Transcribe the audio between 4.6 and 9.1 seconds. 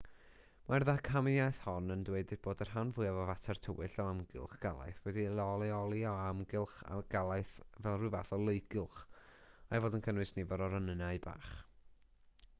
galaeth wedi'i leoli o amgylch galaeth fel rhyw fath o leugylch